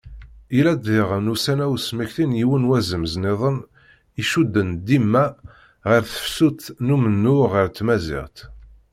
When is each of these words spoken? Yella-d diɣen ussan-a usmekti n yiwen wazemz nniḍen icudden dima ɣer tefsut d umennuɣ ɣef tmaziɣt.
Yella-d 0.55 0.83
diɣen 0.93 1.31
ussan-a 1.33 1.65
usmekti 1.75 2.25
n 2.29 2.37
yiwen 2.39 2.67
wazemz 2.69 3.13
nniḍen 3.17 3.57
icudden 4.21 4.69
dima 4.85 5.25
ɣer 5.89 6.01
tefsut 6.11 6.61
d 6.85 6.87
umennuɣ 6.95 7.49
ɣef 7.53 7.67
tmaziɣt. 7.69 8.37